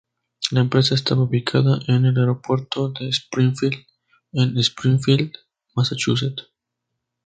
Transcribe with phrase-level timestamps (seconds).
[0.49, 3.85] La empresa estaba ubicada en el Aeropuerto de Springfield
[4.33, 5.33] en Springfield,
[5.75, 6.49] Massachusetts.